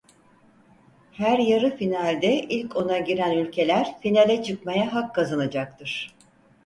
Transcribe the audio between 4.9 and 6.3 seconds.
hak kazanacaktır.